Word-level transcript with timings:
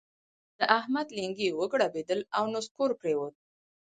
د 0.59 0.61
احمد 0.79 1.07
لېنګي 1.17 1.49
وګړبېدل 1.59 2.19
او 2.37 2.43
نسکور 2.53 2.89
پرېوت. 2.99 3.35